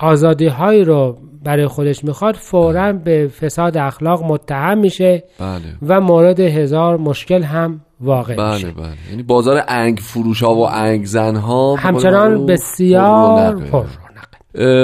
آزادی 0.00 0.46
هایی 0.46 0.84
رو 0.84 1.18
برای 1.44 1.66
خودش 1.66 2.04
می‌خواد 2.04 2.34
فورا 2.34 2.92
به 2.92 3.30
فساد 3.40 3.76
اخلاق 3.76 4.24
متهم 4.24 4.78
میشه 4.78 5.24
بله. 5.38 5.60
و 5.86 6.00
مورد 6.00 6.40
هزار 6.40 6.96
مشکل 6.96 7.42
هم 7.42 7.80
واقع 8.00 8.54
میشه. 8.54 8.66
بله. 8.66 8.86
بله 8.86 8.96
یعنی 9.10 9.22
بازار 9.22 9.64
انگ 9.68 9.98
فروش 9.98 10.42
ها 10.42 10.54
و 10.54 10.68
انگ 10.68 11.04
زن 11.04 11.36
ها 11.36 11.74
همچنان 11.74 12.46
بسیار 12.46 13.54
پر 13.54 13.84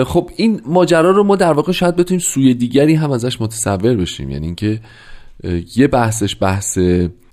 خب 0.04 0.30
این 0.36 0.60
ماجرا 0.66 1.10
رو 1.10 1.24
ما 1.24 1.36
در 1.36 1.52
واقع 1.52 1.72
شاید 1.72 1.96
بتونیم 1.96 2.20
سوی 2.20 2.54
دیگری 2.54 2.94
هم 2.94 3.10
ازش 3.10 3.40
متصور 3.40 3.94
بشیم. 3.94 4.30
یعنی 4.30 4.46
اینکه 4.46 4.80
یه 5.76 5.88
بحثش 5.88 6.36
بحث 6.40 6.78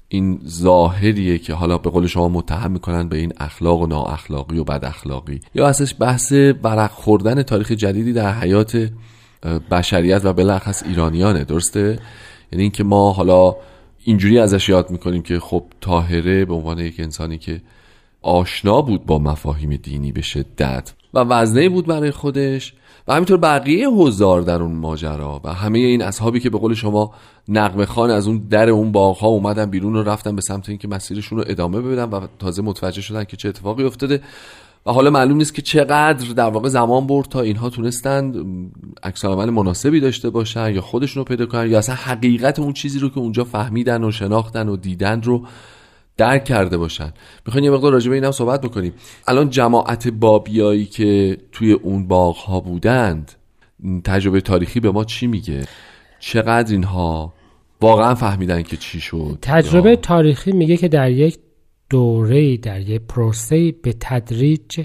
این 0.08 0.40
ظاهریه 0.48 1.38
که 1.38 1.54
حالا 1.54 1.78
به 1.78 1.90
قول 1.90 2.08
شما 2.08 2.30
متهم 2.30 2.72
می‌کنن 2.72 3.10
به 3.10 3.18
این 3.18 3.34
اخلاق 3.38 3.82
و 3.82 3.88
نااخلاقی 3.88 4.58
و 4.58 4.64
بد 4.64 4.86
اخلاقی 4.86 5.40
یا 5.56 5.68
اصلش 5.68 5.96
بحث 6.00 6.32
ورق 6.64 6.92
خوردن 6.92 7.44
تاریخ 7.44 7.72
جدیدی 7.72 8.14
در 8.14 8.32
حیات 8.32 8.90
بشریت 9.72 10.22
و 10.26 10.34
بالاخص 10.34 10.84
ایرانیانه 10.84 11.44
درسته؟ 11.44 12.00
یعنی 12.52 12.64
اینکه 12.64 12.84
ما 12.84 13.12
حالا 13.12 13.56
اینجوری 14.04 14.40
ازش 14.40 14.70
یاد 14.70 14.92
می‌کنیم 14.92 15.22
که 15.22 15.40
خب 15.40 15.64
طاهره 15.82 16.46
به 16.46 16.54
عنوان 16.54 16.80
یک 16.80 17.00
انسانی 17.00 17.38
که 17.38 17.62
آشنا 18.22 18.82
بود 18.82 19.06
با 19.06 19.20
مفاهیم 19.20 19.76
دینی 19.76 20.12
به 20.12 20.22
شدت 20.22 20.94
و 21.14 21.20
وزنه 21.20 21.70
بود 21.70 21.86
برای 21.86 22.12
خودش 22.12 22.74
و 23.08 23.14
همینطور 23.14 23.38
بقیه 23.38 23.90
حضار 23.90 24.42
در 24.42 24.62
اون 24.62 24.76
ماجرا 24.76 25.42
و 25.44 25.54
همه 25.54 25.80
این 25.80 26.02
اصحابی 26.02 26.40
که 26.40 26.50
به 26.50 26.58
قول 26.58 26.74
شما 26.74 27.14
نقمه 27.48 27.86
خان 27.86 28.10
از 28.10 28.28
اون 28.28 28.38
در 28.38 28.70
اون 28.70 28.92
باغ 28.92 29.18
ها 29.18 29.28
اومدن 29.28 29.66
بیرون 29.66 29.96
و 29.96 30.04
رفتن 30.04 30.36
به 30.36 30.42
سمت 30.42 30.70
اینکه 30.70 30.88
مسیرشون 30.88 31.38
رو 31.38 31.44
ادامه 31.48 31.82
بدن 31.82 32.04
و 32.04 32.28
تازه 32.40 32.62
متوجه 32.62 33.02
شدن 33.02 33.24
که 33.24 33.38
چه 33.38 33.50
اتفاقی 33.50 33.84
افتاده. 33.84 34.22
و 34.86 34.92
حالا 34.92 35.10
معلوم 35.10 35.38
نیست 35.38 35.54
که 35.54 35.62
چقدر 35.62 36.34
در 36.34 36.50
واقع 36.50 36.70
زمان 36.70 37.08
برد 37.08 37.28
تا 37.28 37.42
اینها 37.42 37.70
تونستند 37.70 38.36
عکس 39.04 39.26
عمل 39.26 39.50
مناسبی 39.50 40.00
داشته 40.00 40.30
باشن 40.30 40.74
یا 40.74 40.82
خودشون 40.82 41.22
رو 41.22 41.26
پیدا 41.26 41.46
کنن 41.46 41.72
یا 41.72 41.78
اصلا 41.78 41.96
حقیقت 41.96 42.60
اون 42.60 42.74
چیزی 42.74 43.00
رو 43.00 43.10
که 43.10 43.18
اونجا 43.18 43.44
فهمیدن 43.44 44.04
و 44.04 44.12
شناختن 44.12 44.70
و 44.70 44.78
دیدن 44.78 45.22
رو 45.22 45.46
درک 46.18 46.46
کرده 46.46 46.78
باشن. 46.78 47.14
می‌خوایم 47.46 47.66
یه 47.66 47.72
مقدار 47.72 47.92
راجع 47.94 48.10
به 48.10 48.16
اینم 48.16 48.32
صحبت 48.32 48.62
بکنیم. 48.62 48.94
الان 49.28 49.50
جماعت 49.50 50.08
بابیایی 50.08 50.86
که 50.86 51.38
توی 51.52 51.72
اون 51.72 52.08
باغ 52.08 52.36
ها 52.36 52.60
بودند 52.60 53.32
تجربه 54.04 54.42
تاریخی 54.42 54.80
به 54.80 54.92
ما 54.92 55.04
چی 55.04 55.28
میگه؟ 55.28 55.64
چقدر 56.20 56.72
اینها 56.72 57.34
واقعا 57.82 58.16
فهمیدن 58.16 58.62
که 58.62 58.78
چی 58.78 59.00
شد؟ 59.00 59.38
تجربه 59.42 59.90
یا- 59.90 59.96
تاریخی 59.96 60.52
میگه 60.52 60.78
که 60.78 60.88
در 60.88 61.12
یک 61.12 61.38
دوره 61.90 62.58
در 62.58 62.82
یک 62.82 63.02
پروسه 63.08 63.72
به 63.72 63.96
تدریج 64.00 64.82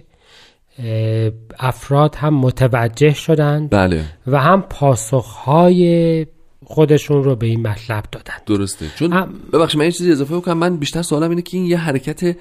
افراد 1.59 2.15
هم 2.15 2.35
متوجه 2.35 3.15
شدند 3.15 3.71
بله. 3.71 4.05
و 4.27 4.41
هم 4.41 4.63
پاسخهای 4.63 6.27
خودشون 6.65 7.25
رو 7.25 7.37
به 7.37 7.47
این 7.47 7.67
مطلب 7.67 8.05
دادن. 8.13 8.35
درسته. 8.47 8.87
چون 8.97 9.13
ام- 9.13 9.35
ببخشید 9.53 9.79
من 9.79 9.85
یه 9.85 9.93
چیزی 9.93 10.13
اضافه 10.13 10.37
بکنم. 10.37 10.59
من 10.59 10.77
بیشتر 10.77 11.03
سوالم 11.03 11.31
اینه 11.31 11.43
که 11.43 11.57
این 11.57 11.67
یه 11.67 11.77
حرکت 11.77 12.37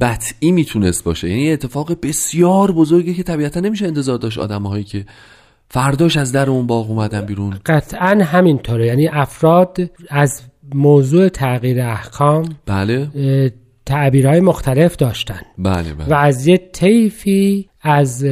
بطعی 0.00 0.52
می‌تونست 0.52 1.04
باشه. 1.04 1.28
یعنی 1.28 1.42
یه 1.42 1.52
اتفاق 1.52 2.00
بسیار 2.02 2.72
بزرگی 2.72 3.14
که 3.14 3.22
طبیعتا 3.22 3.60
نمیشه 3.60 3.86
انتظار 3.86 4.18
داشت 4.18 4.38
آدمهایی 4.38 4.84
که 4.84 5.06
فرداش 5.70 6.16
از 6.16 6.32
در 6.32 6.50
اون 6.50 6.66
باغ 6.66 6.90
اومدن 6.90 7.20
بیرون. 7.26 7.56
قطعا 7.66 8.20
همینطوره. 8.24 8.86
یعنی 8.86 9.08
افراد 9.08 9.90
از 10.08 10.42
موضوع 10.74 11.28
تغییر 11.28 11.80
احکام 11.80 12.48
بله. 12.66 13.08
تعبیرهای 13.86 14.40
مختلف 14.40 14.96
داشتن. 14.96 15.40
بله 15.58 15.94
بله. 15.94 16.08
و 16.08 16.14
از 16.14 16.46
یه 16.46 16.56
طیفی 16.72 17.68
از 17.82 18.24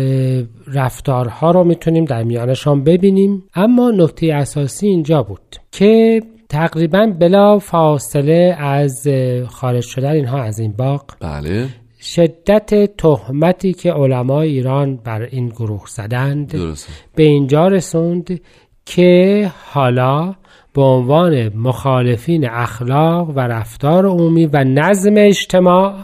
رفتارها 0.67 1.51
رو 1.51 1.65
می‌تونیم 1.65 2.05
در 2.05 2.23
میانشان 2.23 2.85
ببینیم. 2.85 3.45
اما 3.55 3.91
نکته 3.91 4.35
اساسی 4.35 4.87
اینجا 4.87 5.23
بود 5.23 5.57
که 5.73 6.23
تقریبا 6.49 7.07
بلا 7.07 7.59
فاصله 7.59 8.57
از 8.59 9.09
خارج 9.49 9.85
شدن 9.85 10.11
اینها 10.11 10.43
از 10.43 10.59
این 10.59 10.73
باغ 10.73 11.05
بله. 11.21 11.69
شدت 12.01 12.97
تهمتی 12.97 13.73
که 13.73 13.93
علمای 13.93 14.49
ایران 14.49 14.97
بر 14.97 15.23
این 15.23 15.49
گروه 15.49 15.85
زدند 15.87 16.53
درسته. 16.53 16.93
به 17.15 17.23
اینجا 17.23 17.69
رسوند 17.69 18.41
که 18.87 19.51
حالا 19.65 20.35
به 20.75 20.83
عنوان 20.83 21.49
مخالفین 21.57 22.49
اخلاق 22.51 23.29
و 23.29 23.41
رفتار 23.41 24.07
عمومی 24.07 24.47
و 24.47 24.65
نظم 24.65 25.15
اجتماع 25.17 25.95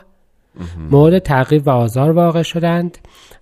مورد 0.90 1.18
تعقیب 1.18 1.66
و 1.66 1.70
آزار 1.70 2.10
واقع 2.10 2.42
شدند. 2.42 2.98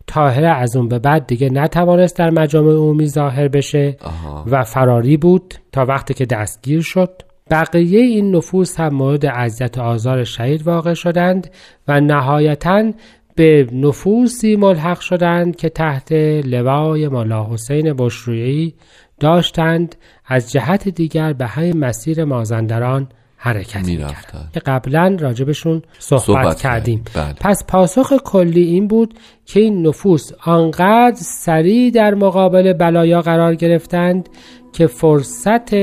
طاهره 0.07 0.49
از 0.49 0.77
اون 0.77 0.89
به 0.89 0.99
بعد 0.99 1.27
دیگه 1.27 1.51
نتوانست 1.51 2.17
در 2.17 2.31
مجامع 2.31 2.73
عمومی 2.73 3.07
ظاهر 3.07 3.49
بشه 3.49 3.97
آها. 4.05 4.45
و 4.47 4.65
فراری 4.65 5.17
بود 5.17 5.55
تا 5.73 5.85
وقتی 5.85 6.15
که 6.15 6.27
دستگیر 6.27 6.81
شد. 6.81 7.23
بقیه 7.51 8.01
این 8.01 8.37
نفوس 8.37 8.81
هم 8.81 8.95
مورد 8.95 9.27
اذیت 9.27 9.79
و 9.79 9.81
آزار 9.81 10.25
شهید 10.25 10.67
واقع 10.67 10.95
شدند 10.95 11.51
و 11.89 12.01
نهایتا 12.01 12.93
به 13.35 13.67
نفوسی 13.73 14.57
ملحق 14.57 15.01
شدند 15.01 15.57
که 15.57 15.69
تحت 15.69 16.13
لوای 16.45 17.09
ملا 17.09 17.49
حسین 17.53 17.95
بشرویی 17.99 18.75
داشتند 19.21 19.97
از 20.27 20.53
جهت 20.53 20.89
دیگر 20.89 21.33
به 21.33 21.47
همین 21.47 21.79
مسیر 21.79 22.25
مازندران 22.25 23.09
حرکت 23.37 23.87
می‌کردند. 23.87 24.51
که 24.55 24.61
قبلا 24.61 25.17
راجبشون 25.21 25.83
صحبت, 25.99 26.23
صحبت 26.23 26.61
کردیم. 26.61 27.05
بله. 27.15 27.35
پس 27.41 27.65
پاسخ 27.69 28.13
کلی 28.25 28.63
این 28.63 28.89
بود 28.89 29.15
که 29.47 29.61
این 29.61 29.87
نفوس 29.87 30.31
آنقدر 30.45 31.17
سریع 31.17 31.91
در 31.91 32.15
مقابل 32.15 32.73
بلایا 32.73 33.21
قرار 33.21 33.55
گرفتند 33.55 34.29
که 34.73 34.87
فرصت 34.87 35.75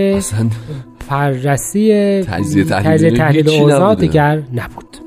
فررسی 0.99 2.21
تجزیه 2.21 2.63
تحلیل 2.63 3.49
اوضاع 3.49 3.95
دیگر 3.95 4.43
نبود. 4.53 5.04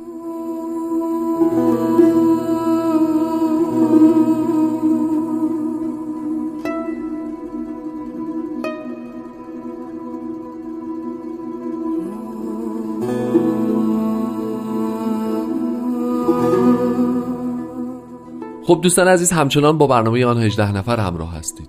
خب 18.69 18.81
دوستان 18.83 19.09
عزیز 19.09 19.33
همچنان 19.33 19.79
با 19.79 19.87
برنامه 19.87 20.27
آن 20.27 20.39
18 20.39 20.73
نفر 20.73 21.01
همراه 21.01 21.35
هستید. 21.35 21.69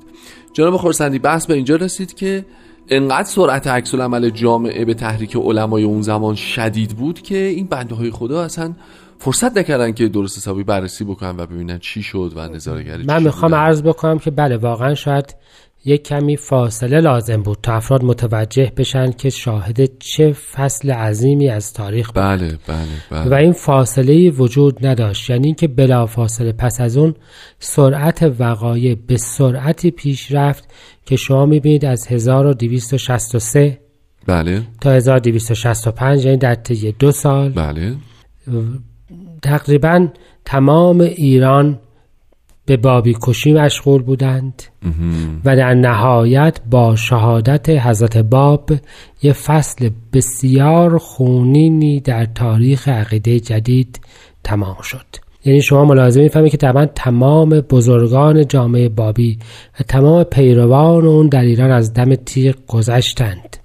جناب 0.54 0.78
خورسندی 0.78 1.20
بحث 1.20 1.46
به 1.46 1.54
اینجا 1.54 1.76
رسید 1.76 2.14
که 2.14 2.46
انقدر 2.90 3.28
سرعت 3.28 3.68
عکس 3.68 3.96
عمل 3.96 4.30
جامعه 4.30 4.86
به 4.86 4.94
تحریک 4.94 5.36
علمای 5.36 5.84
اون 5.84 6.02
زمان 6.02 6.36
شدید 6.36 6.98
بود 6.98 7.22
که 7.22 7.38
این 7.38 7.68
بنده 7.68 7.96
های 7.96 8.12
خدا 8.12 8.44
اصلا 8.44 8.74
فرصت 9.20 9.58
نکردن 9.58 9.92
که 9.92 10.08
درست 10.08 10.38
حسابی 10.38 10.64
بررسی 10.64 11.04
بکنن 11.04 11.38
و 11.38 11.46
ببینن 11.46 11.80
چی 11.80 12.04
شد 12.04 12.34
و 12.36 12.48
نظارگری 12.48 13.04
من 13.04 13.24
می‌خوام 13.24 13.56
عرض 13.56 13.84
بکنم 13.84 14.20
که 14.20 14.32
بله 14.32 14.58
واقعا 14.58 14.96
شاید 14.96 15.36
یک 15.86 16.04
کمی 16.04 16.38
فاصله 16.38 17.00
لازم 17.00 17.42
بود 17.42 17.58
تا 17.64 17.74
افراد 17.74 18.04
متوجه 18.04 18.72
بشن 18.78 19.12
که 19.12 19.30
شاهد 19.30 19.98
چه 20.00 20.32
فصل 20.32 20.92
عظیمی 20.92 21.50
از 21.50 21.74
تاریخ 21.74 22.08
بود. 22.08 22.24
بله 22.24 22.58
بله 22.68 22.88
بله. 23.12 23.30
و 23.30 23.34
این 23.34 23.52
فاصله 23.52 24.30
وجود 24.30 24.86
نداشت. 24.86 25.30
یعنی 25.30 25.46
اینکه 25.46 25.68
بلا 25.68 26.06
فاصله 26.06 26.52
پس 26.52 26.82
از 26.82 26.98
اون 26.98 27.16
سرعت 27.60 28.34
وقایع 28.40 28.96
به 29.08 29.18
سرعتی 29.18 29.92
پیش 29.92 30.32
رفت 30.32 30.64
که 31.06 31.16
شما 31.16 31.46
می‌بینید 31.46 31.86
از 31.86 32.08
1263 32.08 33.78
بله. 34.26 34.62
تا 34.82 34.92
1265 34.92 36.26
یعنی 36.26 36.38
در 36.38 36.56
طی 36.56 36.92
دو 36.92 37.12
سال. 37.12 37.50
بله. 37.50 37.96
تقریبا 39.42 40.08
تمام 40.46 41.00
ایران 41.02 41.80
به 42.70 42.78
بابی 42.78 43.16
کشی 43.22 43.54
مشغول 43.54 44.02
بودند 44.02 44.64
و 45.46 45.56
در 45.56 45.74
نهایت 45.74 46.60
با 46.72 46.96
شهادت 46.96 47.70
حضرت 47.70 48.18
باب 48.18 48.72
یه 49.22 49.34
فصل 49.34 49.90
بسیار 50.14 50.98
خونینی 50.98 52.00
در 52.00 52.26
تاریخ 52.26 52.88
عقیده 52.88 53.40
جدید 53.40 54.00
تمام 54.44 54.78
شد. 54.82 55.06
یعنی 55.46 55.62
شما 55.62 55.86
ملاحظه 55.86 56.22
می‌فهمید 56.22 56.52
که 56.52 56.58
طبعا 56.58 56.86
تمام 56.86 57.50
بزرگان 57.50 58.48
جامعه 58.48 58.90
بابی 58.90 59.40
و 59.80 59.84
تمام 59.84 60.24
پیروان 60.24 61.06
اون 61.06 61.28
در 61.28 61.42
ایران 61.42 61.72
از 61.72 61.94
دم 61.94 62.16
تیغ 62.16 62.56
گذشتند 62.68 63.58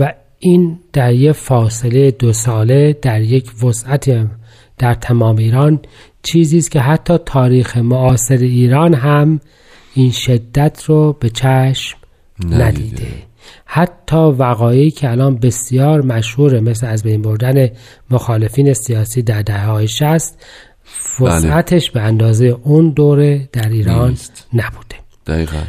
و 0.00 0.14
این 0.38 0.78
در 0.92 1.12
یک 1.12 1.32
فاصله 1.32 2.10
دو 2.10 2.32
ساله 2.32 2.96
در 3.02 3.20
یک 3.20 3.64
وسعت 3.64 4.28
در 4.82 4.94
تمام 4.94 5.36
ایران 5.36 5.80
چیزی 6.22 6.58
است 6.58 6.70
که 6.70 6.80
حتی 6.80 7.18
تاریخ 7.26 7.76
معاصر 7.76 8.36
ایران 8.36 8.94
هم 8.94 9.40
این 9.94 10.10
شدت 10.10 10.84
رو 10.84 11.16
به 11.20 11.30
چشم 11.30 11.98
ندیده, 12.50 13.06
حتی 13.64 14.16
وقایعی 14.16 14.90
که 14.90 15.10
الان 15.10 15.38
بسیار 15.38 16.02
مشهوره 16.02 16.60
مثل 16.60 16.86
از 16.86 17.02
بین 17.02 17.22
بردن 17.22 17.68
مخالفین 18.10 18.72
سیاسی 18.72 19.22
در 19.22 19.42
دهه 19.42 19.66
های 19.66 19.88
شست 19.88 20.46
وسعتش 21.20 21.90
به 21.90 22.00
اندازه 22.00 22.56
اون 22.62 22.90
دوره 22.90 23.48
در 23.52 23.68
ایران 23.68 24.16
نبوده. 24.54 24.96
دقیقا. 25.26 25.62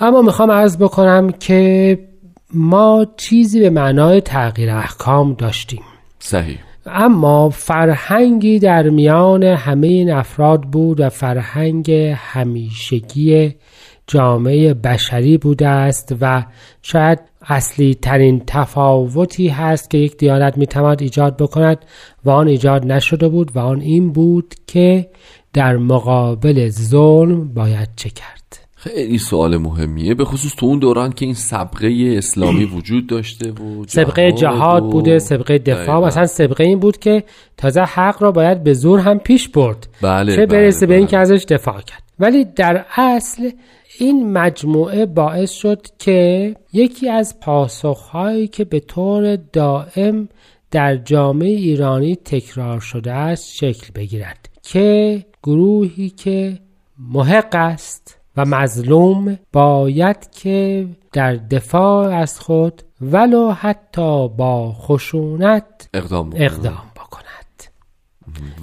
اما 0.00 0.22
می‌خوام 0.22 0.50
عرض 0.50 0.76
بکنم 0.76 1.30
که 1.30 1.98
ما 2.54 3.06
چیزی 3.16 3.60
به 3.60 3.70
معنای 3.70 4.20
تغییر 4.20 4.70
احکام 4.70 5.34
داشتیم. 5.34 5.82
صحیح. 6.18 6.67
اما 6.92 7.50
فرهنگی 7.50 8.58
در 8.58 8.90
میان 8.90 9.42
همه 9.42 9.86
این 9.86 10.10
افراد 10.10 10.62
بود 10.62 11.00
و 11.00 11.08
فرهنگ 11.08 11.90
همیشگی 12.16 13.54
جامعه 14.06 14.74
بشری 14.74 15.38
بوده 15.38 15.68
است 15.68 16.14
و 16.20 16.44
شاید 16.82 17.18
اصلی 17.42 17.94
ترین 17.94 18.42
تفاوتی 18.46 19.48
هست 19.48 19.90
که 19.90 19.98
یک 19.98 20.16
دیانت 20.16 20.58
می‌تواند 20.58 21.02
ایجاد 21.02 21.36
بکند 21.36 21.78
و 22.24 22.30
آن 22.30 22.48
ایجاد 22.48 22.92
نشده 22.92 23.28
بود 23.28 23.56
و 23.56 23.58
آن 23.58 23.80
این 23.80 24.12
بود 24.12 24.54
که 24.66 25.08
در 25.52 25.76
مقابل 25.76 26.68
ظلم 26.68 27.54
باید 27.54 27.88
چه 27.96 28.10
کرد. 28.10 28.47
خیلی 28.94 29.18
سوال 29.18 29.56
مهمیه 29.56 30.14
به 30.14 30.24
خصوص 30.24 30.54
تو 30.54 30.66
اون 30.66 30.78
دوران 30.78 31.12
که 31.12 31.24
این 31.24 31.34
سبقه 31.34 32.14
اسلامی 32.16 32.64
وجود 32.76 33.06
داشته 33.06 33.52
بود 33.52 33.88
سبقه 33.88 34.32
جهاد 34.32 34.90
بوده 34.90 35.18
سبقه 35.18 35.58
دفاع 35.58 36.06
مثلا 36.06 36.26
سبقه 36.26 36.64
این 36.64 36.78
بود 36.78 36.98
که 36.98 37.24
تازه 37.56 37.80
حق 37.80 38.22
را 38.22 38.32
باید 38.32 38.62
به 38.62 38.72
زور 38.72 39.00
هم 39.00 39.18
پیش 39.18 39.48
برد 39.48 39.88
بله 40.02 40.36
چه 40.36 40.46
برسه 40.46 40.86
بله 40.86 40.86
به 40.86 40.96
اینکه 40.96 41.18
ازش 41.18 41.44
دفاع 41.48 41.80
کرد. 41.80 42.02
ولی 42.18 42.44
در 42.44 42.84
اصل 42.96 43.50
این 43.98 44.32
مجموعه 44.32 45.06
باعث 45.06 45.52
شد 45.52 45.86
که 45.98 46.54
یکی 46.72 47.08
از 47.08 47.40
پاسخهایی 47.40 48.48
که 48.48 48.64
به 48.64 48.80
طور 48.80 49.36
دائم 49.36 50.28
در 50.70 50.96
جامعه 50.96 51.48
ایرانی 51.48 52.16
تکرار 52.16 52.80
شده 52.80 53.12
است 53.12 53.54
شکل 53.54 53.86
بگیرد 53.94 54.48
که 54.62 55.24
گروهی 55.42 56.10
که 56.10 56.58
محق 56.98 57.54
است 57.54 58.17
و 58.38 58.44
مظلوم 58.44 59.38
باید 59.52 60.30
که 60.30 60.86
در 61.12 61.34
دفاع 61.36 62.14
از 62.14 62.40
خود 62.40 62.82
ولو 63.00 63.50
حتی 63.50 64.28
با 64.28 64.72
خشونت 64.72 65.88
اقدام, 65.94 66.30
اقدام 66.34 66.82
بکند. 66.96 67.64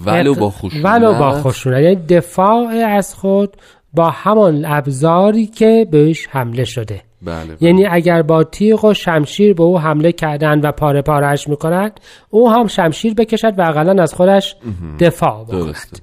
ولو 0.06 0.36
با 0.36 0.50
خشونت. 0.50 0.86
ولو 0.86 1.14
با 1.14 1.32
خشونت. 1.32 1.82
یعنی 1.82 1.96
دفاع 1.96 2.68
از 2.90 3.16
خود 3.16 3.58
با 3.94 4.10
همان 4.10 4.66
ابزاری 4.66 5.46
که 5.46 5.88
بهش 5.92 6.28
حمله 6.30 6.64
شده. 6.64 7.02
بله, 7.26 7.46
بله. 7.46 7.58
یعنی 7.62 7.86
اگر 7.86 8.22
با 8.22 8.44
تیغ 8.44 8.86
و 8.86 8.94
شمشیر 8.94 9.54
به 9.54 9.64
او 9.64 9.80
حمله 9.80 10.12
کردن 10.12 10.60
و 10.60 10.72
پاره 10.72 11.02
پارهش 11.02 11.48
می‌کنند 11.48 12.00
او 12.30 12.52
هم 12.52 12.68
شمشیر 12.68 13.14
بکشد 13.14 13.60
و 13.60 13.62
اقلا 13.62 14.04
از 14.04 14.14
خودش 14.14 14.56
دفاع 15.00 15.44
بکند 15.44 16.00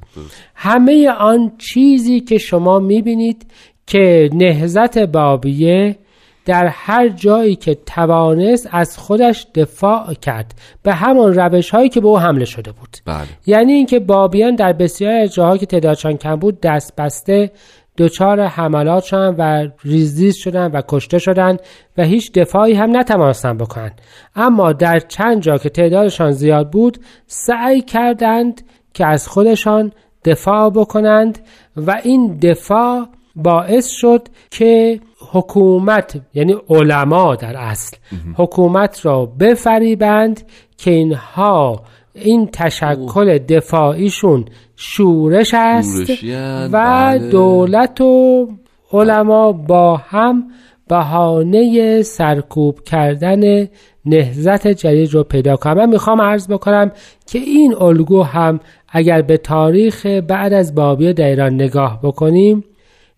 همه 0.55 1.11
آن 1.11 1.53
چیزی 1.59 2.21
که 2.21 2.39
شما 2.39 2.79
می‌بینید 2.79 3.47
که 3.87 4.31
نهزت 4.33 4.99
بابیه 4.99 5.99
در 6.45 6.67
هر 6.67 7.09
جایی 7.09 7.57
که 7.57 7.75
توانست 7.75 8.69
از 8.73 8.99
خودش 8.99 9.47
دفاع 9.55 10.15
کرد 10.15 10.55
به 10.83 10.95
همان 10.95 11.35
روش 11.35 11.71
هایی 11.71 11.89
که 11.89 12.01
به 12.01 12.09
او 12.09 12.19
حمله 12.19 12.45
شده 12.45 12.73
بود 12.73 12.97
بله. 13.05 13.27
یعنی 13.47 13.73
اینکه 13.73 14.01
بابیان 14.01 14.55
در 14.55 14.73
بسیاری 14.73 15.19
از 15.19 15.35
جاهایی 15.35 15.59
که 15.59 15.67
تعدادشان 15.67 16.17
کم 16.17 16.37
بود 16.37 16.61
دست 16.61 16.97
بسته 16.97 17.51
دچار 17.99 18.41
حملات 18.41 19.05
شدن 19.05 19.35
و 19.39 19.69
ریزدیز 19.85 20.37
شدن 20.37 20.71
و 20.71 20.83
کشته 20.89 21.19
شدن 21.19 21.57
و 21.99 22.03
هیچ 22.05 22.33
دفاعی 22.33 22.75
هم 22.75 22.97
نتوانستن 22.97 23.59
بکنند 23.59 24.01
اما 24.37 24.73
در 24.73 24.99
چند 24.99 25.43
جا 25.43 25.59
که 25.59 25.69
تعدادشان 25.69 26.33
زیاد 26.33 26.71
بود 26.71 26.99
سعی 27.27 27.83
کردند 27.83 28.63
که 28.95 29.07
از 29.07 29.29
خودشان 29.29 29.93
دفاع 30.25 30.71
بکنند 30.71 31.39
و 31.77 32.01
این 32.05 32.39
دفاع 32.39 33.09
باعث 33.37 33.89
شد 33.89 34.29
که 34.51 35.01
حکومت 35.33 36.21
یعنی 36.35 36.57
علما 36.69 37.35
در 37.35 37.57
اصل 37.57 37.97
حکومت 38.37 39.07
را 39.07 39.27
بفریبند 39.27 40.43
که 40.77 40.91
اینها 40.91 41.83
این 42.15 42.49
تشکل 42.53 43.39
دفاعیشون 43.39 44.45
شورش 44.77 45.55
است 45.55 46.11
و 46.31 46.69
بله. 46.69 47.31
دولت 47.31 48.01
و 48.01 48.49
علما 48.93 49.53
با 49.53 49.97
هم 49.97 50.45
بهانه 50.89 52.03
سرکوب 52.03 52.81
کردن 52.81 53.69
نهزت 54.05 54.69
جدید 54.69 55.15
رو 55.15 55.25
پیدا 55.25 55.57
کنم 55.57 55.75
من 55.75 55.89
می‌خوام 55.89 56.21
عرض 56.21 56.49
بکنم 56.49 56.91
که 57.27 57.39
این 57.39 57.75
الگو 57.75 58.23
هم 58.23 58.61
اگر 58.89 59.23
به 59.23 59.37
تاریخ 59.37 60.07
بعد 60.07 60.53
از 60.53 60.75
بابی 60.75 61.13
در 61.13 61.27
ایران 61.27 61.55
نگاه 61.55 62.01
بکنیم 62.03 62.65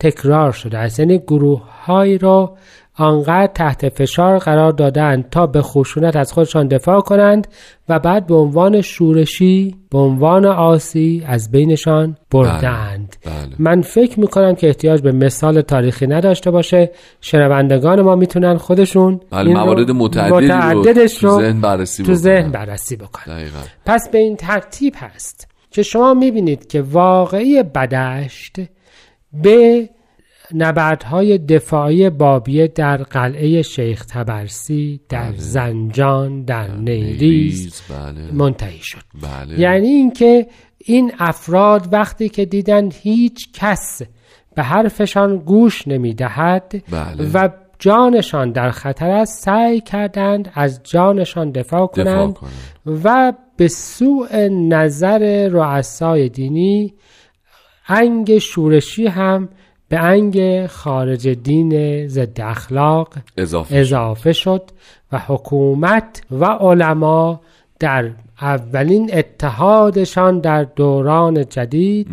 تکرار 0.00 0.52
شده 0.52 0.78
است 0.78 1.00
یعنی 1.00 1.18
گروه 1.18 1.62
های 1.84 2.18
را 2.18 2.56
آنقدر 2.96 3.52
تحت 3.54 3.88
فشار 3.88 4.38
قرار 4.38 4.72
دادند 4.72 5.30
تا 5.30 5.46
به 5.46 5.62
خشونت 5.62 6.16
از 6.16 6.32
خودشان 6.32 6.68
دفاع 6.68 7.00
کنند 7.00 7.46
و 7.88 7.98
بعد 7.98 8.26
به 8.26 8.34
عنوان 8.34 8.80
شورشی 8.80 9.74
به 9.90 9.98
عنوان 9.98 10.46
آسی 10.46 11.24
از 11.26 11.50
بینشان 11.50 12.16
بردند 12.30 13.16
بله. 13.24 13.54
من 13.58 13.80
فکر 13.80 14.20
می‌کنم 14.20 14.54
که 14.54 14.66
احتیاج 14.66 15.00
به 15.00 15.12
مثال 15.12 15.60
تاریخی 15.60 16.06
نداشته 16.06 16.50
باشه 16.50 16.90
شنوندگان 17.20 18.02
ما 18.02 18.16
می‌تونن 18.16 18.56
خودشون 18.56 19.20
بله 19.30 19.46
این 19.46 19.56
رو- 19.56 19.64
موارد 19.64 19.90
متعددی 19.90 20.48
رو 20.48 20.56
متعددش 20.56 21.24
بررسی 21.62 22.02
تو. 22.02 22.14
ذهن 22.14 22.50
بررسی 22.50 22.96
بکنن 22.96 23.48
پس 23.86 24.08
به 24.12 24.18
این 24.18 24.36
ترتیب 24.36 24.94
هست 24.96 25.48
که 25.70 25.82
شما 25.82 26.14
می‌بینید 26.14 26.66
که 26.66 26.82
واقعی 26.82 27.62
بدشت 27.62 28.56
به 29.32 29.88
نبردهای 30.54 31.38
دفاعی 31.38 32.10
بابیه 32.10 32.68
در 32.68 32.96
قلعه 32.96 33.62
شیخ 33.62 34.04
تبرسی 34.04 35.00
در 35.08 35.28
بله. 35.28 35.36
زنجان 35.36 36.42
در 36.42 36.68
نیریز 36.76 37.20
نیریز 37.22 37.82
بله 37.90 38.32
منتهی 38.32 38.80
شد 38.82 39.02
بله 39.22 39.60
یعنی 39.60 39.88
اینکه 39.88 40.46
این 40.78 41.12
افراد 41.18 41.88
وقتی 41.92 42.28
که 42.28 42.44
دیدن 42.44 42.90
هیچ 43.02 43.48
کس 43.52 44.02
به 44.54 44.62
حرفشان 44.62 45.36
گوش 45.36 45.88
نمی‌دهد 45.88 46.82
بله. 46.90 47.30
و 47.34 47.48
جانشان 47.78 48.52
در 48.52 48.70
خطر 48.70 49.10
است 49.10 49.44
سعی 49.44 49.80
کردند 49.80 50.52
از 50.54 50.80
جانشان 50.84 51.50
دفاع 51.50 51.86
دفاع 51.86 52.04
کنند 52.04 52.34
کنن 52.34 52.50
و 53.04 53.32
به 53.56 53.68
سوء 53.68 54.48
نظر 54.48 55.48
رؤسای 55.48 56.28
دینی 56.28 56.94
انگ 57.88 58.38
شورشی 58.38 59.06
هم 59.06 59.48
به 59.88 59.98
انگ 59.98 60.66
خارج 60.66 61.28
دین 61.28 62.08
ضد 62.08 62.40
اخلاق 62.40 63.14
اضافه 63.36 63.76
اضافه 63.76 64.32
شد 64.32 64.62
و 65.12 65.18
حکومت 65.26 66.22
و 66.30 66.44
علما 66.44 67.40
در 67.80 68.10
اولین 68.40 69.10
اتحادشان 69.12 70.40
در 70.40 70.64
دوران 70.64 71.48
جدید 71.48 72.08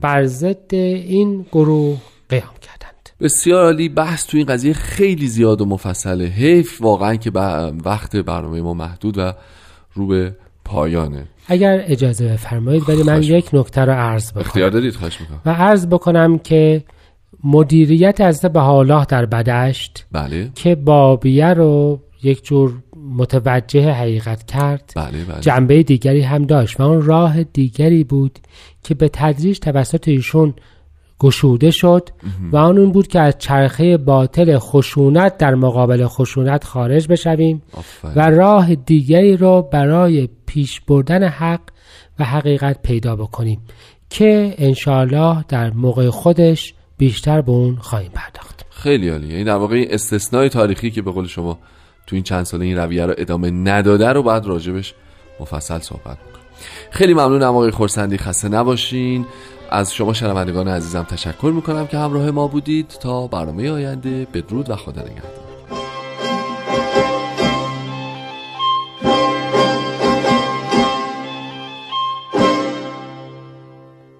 بر 0.00 0.24
ضد 0.26 0.74
این 0.74 1.46
گروه 1.52 1.98
قیام 2.28 2.42
کردند. 2.60 3.10
بسیار 3.20 3.64
عالی. 3.64 3.88
بحث 3.88 4.26
تو 4.26 4.36
این 4.36 4.46
قضیه 4.46 4.72
خیلی 4.72 5.26
زیاد 5.26 5.60
و 5.60 5.64
مفصله. 5.64 6.24
حیف 6.24 6.82
واقعا 6.82 7.16
که 7.16 7.30
با- 7.30 7.72
وقت 7.84 8.16
برنامه 8.16 8.60
ما 8.62 8.74
محدود 8.74 9.18
و 9.18 9.32
رو 9.94 10.06
به 10.06 10.34
پایانه. 10.64 11.24
اگر 11.48 11.84
اجازه 11.86 12.28
بفرمایید 12.28 12.88
ولی 12.88 13.02
من 13.02 13.22
یک 13.22 13.50
نکته 13.52 13.80
رو 13.80 13.92
عرض 13.92 14.30
بکنم. 14.30 14.40
اختیار 14.40 14.70
دارید؟ 14.70 14.94
خواهش 14.94 15.20
می‌کنم. 15.20 15.40
و 15.46 15.50
عرض 15.50 15.86
بکنم 15.86 16.38
که 16.38 16.84
مدیریت 17.44 18.20
از 18.20 18.44
الله 18.44 19.04
در 19.04 19.26
بدشت 19.26 20.06
بله. 20.12 20.50
که 20.54 20.74
بابیه 20.74 21.46
رو 21.46 22.00
یک 22.22 22.44
جور 22.44 22.82
متوجه 23.16 23.90
حقیقت 23.90 24.46
کرد. 24.46 24.92
بله 24.96 25.24
بله. 25.24 25.40
جنبه 25.40 25.82
دیگری 25.82 26.20
هم 26.20 26.44
داشت 26.44 26.80
و 26.80 26.82
اون 26.82 27.02
راه 27.02 27.42
دیگری 27.42 28.04
بود 28.04 28.38
که 28.82 28.94
به 28.94 29.08
تدریج 29.08 29.58
توسط 29.58 30.08
ایشون 30.08 30.54
گشوده 31.20 31.70
شد 31.70 32.08
و 32.52 32.56
آن 32.56 32.78
اون 32.78 32.92
بود 32.92 33.06
که 33.06 33.20
از 33.20 33.34
چرخه 33.38 33.96
باطل 33.96 34.58
خشونت 34.58 35.38
در 35.38 35.54
مقابل 35.54 36.06
خشونت 36.06 36.64
خارج 36.64 37.08
بشویم. 37.08 37.62
و 38.16 38.30
راه 38.30 38.74
دیگری 38.74 39.36
رو 39.36 39.68
برای 39.72 40.28
پیش 40.46 40.80
بردن 40.80 41.28
حق 41.28 41.60
و 42.18 42.24
حقیقت 42.24 42.82
پیدا 42.82 43.16
بکنیم 43.16 43.60
که 44.10 44.54
انشاالله 44.58 45.44
در 45.48 45.70
موقع 45.70 46.10
خودش 46.10 46.74
بیشتر 46.98 47.40
به 47.40 47.52
اون 47.52 47.76
خواهیم 47.76 48.10
پرداخت. 48.14 48.64
خیلی 48.70 49.08
عالی 49.08 49.26
یعنی 49.26 49.44
در 49.44 49.56
واقع 49.56 49.74
این 49.74 49.86
استثنای 49.90 50.48
تاریخی 50.48 50.90
که 50.90 51.02
به 51.02 51.10
قول 51.10 51.26
شما 51.26 51.58
تو 52.06 52.16
این 52.16 52.22
چند 52.22 52.44
ساله 52.44 52.64
این 52.64 52.76
رویه 52.76 53.06
رو 53.06 53.14
ادامه 53.18 53.50
نداده 53.50 54.08
رو 54.08 54.22
بعد 54.22 54.46
راجبش 54.46 54.94
مفصل 55.40 55.78
صحبت 55.78 56.18
بکنیم 56.18 56.46
خیلی 56.90 57.14
ممنونم 57.14 57.50
آقای 57.50 57.70
خورسندی 57.70 58.18
خسته 58.18 58.48
نباشین. 58.48 59.26
از 59.70 59.94
شما 59.94 60.12
شنوندگان 60.12 60.68
عزیزم 60.68 61.02
تشکر 61.02 61.52
می‌کنم 61.54 61.86
که 61.86 61.98
همراه 61.98 62.30
ما 62.30 62.46
بودید. 62.46 62.88
تا 62.88 63.26
برنامه 63.26 63.70
آینده 63.70 64.26
بدرود 64.34 64.70
و 64.70 64.76
خدا 64.76 65.02
نگهدار. 65.02 65.45